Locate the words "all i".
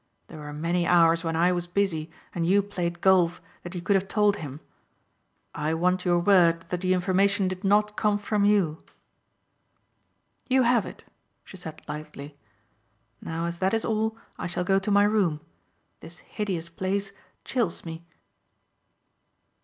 13.85-14.47